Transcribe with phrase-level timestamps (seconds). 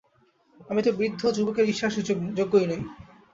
[0.69, 1.91] আমি তো বৃদ্ধ, যুবকের ঈর্ষার
[2.37, 2.81] যোগ্যই নই।